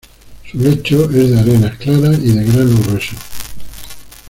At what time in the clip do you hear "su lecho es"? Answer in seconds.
0.49-1.29